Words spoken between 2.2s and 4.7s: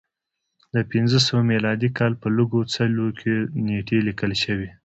په لږو څلیو کې نېټې لیکل شوې